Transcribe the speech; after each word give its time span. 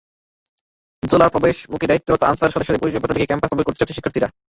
দোতলার 1.03 1.33
প্রবেশমুখে 1.33 1.89
দায়িত্বরত 1.89 2.21
আনসার 2.23 2.53
সদস্যদের 2.53 2.81
পরিচয়পত্র 2.81 3.13
দেখিয়ে 3.13 3.29
ক্যাম্পাসে 3.29 3.51
প্রবেশ 3.51 3.65
করতে 3.67 3.81
হচ্ছে 3.81 3.97
শিক্ষার্থীদের। 3.97 4.31